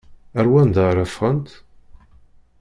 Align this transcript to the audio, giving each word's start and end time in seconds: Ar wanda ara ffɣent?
Ar 0.39 0.45
wanda 0.51 0.81
ara 0.89 1.05
ffɣent? 1.11 1.49